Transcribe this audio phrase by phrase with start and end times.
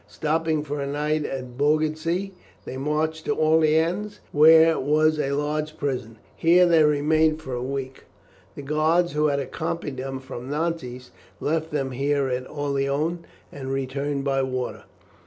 [0.07, 2.33] Stopping for a night at Beaugency,
[2.65, 6.17] they marched to Orleans, where was a large prison.
[6.35, 8.05] Here they remained for a week.
[8.55, 14.23] The guards who had accompanied them from Nantes left them here at Orleans and returned
[14.23, 14.85] by water.